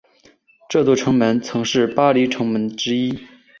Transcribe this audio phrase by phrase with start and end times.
[0.67, 3.19] 这座城门曾是巴黎城门之一。